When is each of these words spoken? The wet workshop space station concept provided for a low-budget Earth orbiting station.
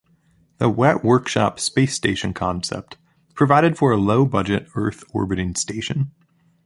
The 0.57 0.67
wet 0.67 1.03
workshop 1.03 1.59
space 1.59 1.93
station 1.93 2.33
concept 2.33 2.97
provided 3.35 3.77
for 3.77 3.91
a 3.91 3.97
low-budget 3.97 4.69
Earth 4.73 5.03
orbiting 5.13 5.53
station. 5.53 6.09